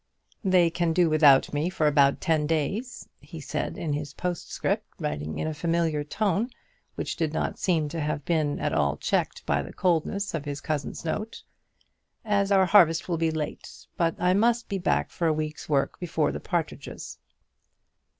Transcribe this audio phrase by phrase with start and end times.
[0.43, 5.37] "They can do without me for about ten days," he said in his postscript, writing
[5.37, 6.49] in a familiar tone,
[6.95, 10.59] which did not seem to have been at all checked by the coldness of his
[10.59, 11.43] cousin's note,
[12.25, 15.99] "as our harvest will be late; but I must be back for a week's work
[15.99, 17.19] before the partridges."